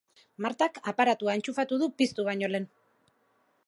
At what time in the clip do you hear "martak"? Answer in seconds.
0.45-0.79